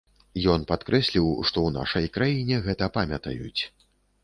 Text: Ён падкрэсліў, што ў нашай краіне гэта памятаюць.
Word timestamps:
Ён 0.53 0.63
падкрэсліў, 0.71 1.27
што 1.51 1.57
ў 1.67 1.77
нашай 1.77 2.09
краіне 2.17 2.59
гэта 2.71 2.91
памятаюць. 2.99 3.61